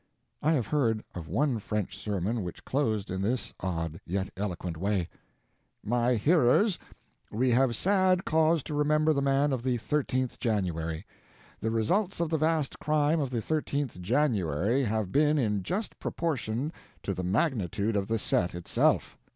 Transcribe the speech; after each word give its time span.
I 0.41 0.53
have 0.53 0.65
heard 0.65 1.03
of 1.13 1.27
one 1.27 1.59
French 1.59 1.95
sermon 1.95 2.41
which 2.41 2.65
closed 2.65 3.11
in 3.11 3.21
this 3.21 3.53
odd 3.59 4.01
yet 4.03 4.31
eloquent 4.35 4.75
way: 4.75 5.07
My 5.83 6.15
hearers, 6.15 6.79
we 7.29 7.51
have 7.51 7.75
sad 7.75 8.25
cause 8.25 8.63
to 8.63 8.73
remember 8.73 9.13
the 9.13 9.21
man 9.21 9.53
of 9.53 9.61
the 9.61 9.77
13th 9.77 10.39
January. 10.39 11.05
The 11.59 11.69
results 11.69 12.19
of 12.19 12.31
the 12.31 12.39
vast 12.39 12.79
crime 12.79 13.19
of 13.19 13.29
the 13.29 13.43
13th 13.43 14.01
January 14.01 14.85
have 14.85 15.11
been 15.11 15.37
in 15.37 15.61
just 15.61 15.99
proportion 15.99 16.73
to 17.03 17.13
the 17.13 17.21
magnitude 17.23 17.95
of 17.95 18.07
the 18.07 18.17
set 18.17 18.55
itself. 18.55 19.19